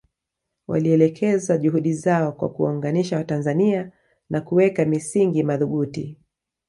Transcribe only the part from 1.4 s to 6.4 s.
juhudi zao kwa kuwaunganisha Watanzania na kuweka misingi madhubuti